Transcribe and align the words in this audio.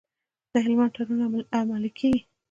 د 0.51 0.53
هلمند 0.65 0.93
تړون 0.95 1.19
عملي 1.59 1.91
کیږي؟ 1.97 2.21